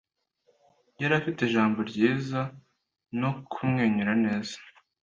[1.01, 2.41] Yari afite ijambo ryiza
[3.19, 4.55] no kumwenyura neza.